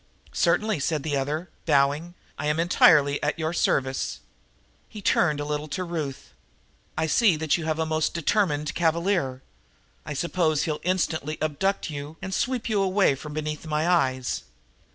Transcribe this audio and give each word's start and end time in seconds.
"Certainly," 0.33 0.79
said 0.79 1.03
the 1.03 1.15
other, 1.15 1.51
bowing. 1.67 2.15
"I 2.35 2.47
am 2.47 2.59
entirely 2.59 3.21
at 3.21 3.37
your 3.37 3.53
service." 3.53 4.19
He 4.89 4.99
turned 4.99 5.39
a 5.39 5.45
little 5.45 5.67
to 5.67 5.83
Ruth. 5.83 6.33
"I 6.97 7.05
see 7.05 7.35
that 7.35 7.55
you 7.55 7.65
have 7.65 7.77
a 7.77 7.85
most 7.85 8.15
determined 8.15 8.73
cavalier. 8.73 9.43
I 10.03 10.15
suppose 10.15 10.63
he'll 10.63 10.81
instantly 10.81 11.37
abduct 11.39 11.91
you 11.91 12.17
and 12.19 12.33
sweep 12.33 12.67
you 12.67 12.81
away 12.81 13.13
from 13.13 13.33
beneath 13.33 13.67
my 13.67 13.87
eyes?" 13.87 14.41